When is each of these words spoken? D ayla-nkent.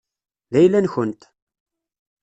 D 0.51 0.53
ayla-nkent. 0.59 1.21